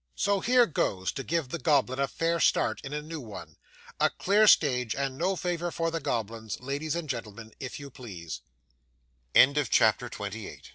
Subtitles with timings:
[0.15, 3.57] So here goes, to give the goblin a fair start in a new one.
[3.99, 8.41] A clear stage and no favour for the goblins, ladies and gentlemen, if you pleas